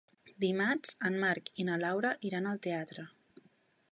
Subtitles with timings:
[0.43, 3.09] Dimarts en Marc i na Laura iran al teatre.